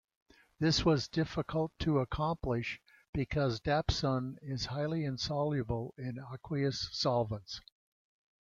This 0.57 0.83
was 0.83 1.07
difficult 1.07 1.73
to 1.81 1.99
accomplish 1.99 2.79
because 3.13 3.59
dapsone 3.61 4.37
is 4.41 4.65
highly 4.65 5.05
insoluble 5.05 5.93
in 5.95 6.17
aqueous 6.33 6.89
solvents. 6.91 7.61